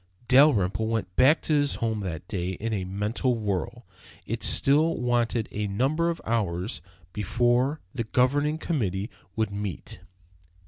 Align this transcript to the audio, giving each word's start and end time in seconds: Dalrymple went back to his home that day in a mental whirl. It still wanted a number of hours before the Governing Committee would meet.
Dalrymple 0.27 0.87
went 0.87 1.15
back 1.15 1.43
to 1.43 1.53
his 1.53 1.75
home 1.75 1.99
that 1.99 2.27
day 2.27 2.53
in 2.53 2.73
a 2.73 2.85
mental 2.85 3.37
whirl. 3.37 3.85
It 4.25 4.41
still 4.41 4.97
wanted 4.99 5.47
a 5.51 5.67
number 5.67 6.09
of 6.09 6.19
hours 6.25 6.81
before 7.13 7.81
the 7.93 8.05
Governing 8.05 8.57
Committee 8.57 9.11
would 9.35 9.51
meet. 9.51 9.99